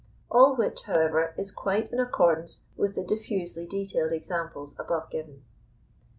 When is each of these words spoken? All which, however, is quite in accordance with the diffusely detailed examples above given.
All 0.31 0.55
which, 0.55 0.81
however, 0.87 1.35
is 1.37 1.51
quite 1.51 1.91
in 1.93 1.99
accordance 1.99 2.65
with 2.75 2.95
the 2.95 3.03
diffusely 3.03 3.67
detailed 3.67 4.13
examples 4.13 4.73
above 4.79 5.11
given. 5.11 5.43